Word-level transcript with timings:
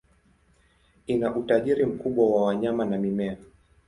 Ina 1.07 1.35
utajiri 1.35 1.85
mkubwa 1.85 2.31
wa 2.35 2.45
wanyama 2.45 2.85
na 2.85 2.97
mimea. 2.97 3.37